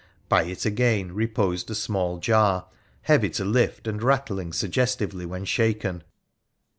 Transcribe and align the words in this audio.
By 0.29 0.45
it, 0.45 0.65
again, 0.65 1.11
reposed 1.11 1.69
a 1.69 1.75
small 1.75 2.17
jar, 2.17 2.65
heavy 3.03 3.29
to 3.29 3.45
lift 3.45 3.85
and 3.87 4.01
rattling 4.01 4.51
suggestively 4.51 5.27
when 5.27 5.45
shaken. 5.45 6.01